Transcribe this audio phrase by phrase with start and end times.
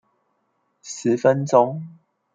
[0.81, 1.83] 十分鐘